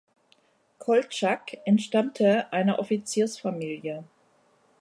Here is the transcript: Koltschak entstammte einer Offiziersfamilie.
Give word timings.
Koltschak 0.79 1.57
entstammte 1.63 2.51
einer 2.51 2.79
Offiziersfamilie. 2.79 4.03